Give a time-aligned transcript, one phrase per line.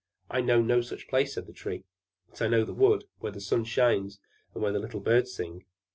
[0.31, 1.83] "I know no such place," said the Tree.
[2.31, 4.19] "But I know the wood, where the sun shines
[4.55, 5.65] and where the little birds sing."